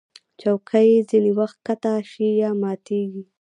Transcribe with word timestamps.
چوکۍ 0.41 0.89
ځینې 1.09 1.31
وخت 1.39 1.57
ښکته 1.61 1.93
شي 2.09 2.27
یا 2.41 2.49
ماتېږي. 2.61 3.23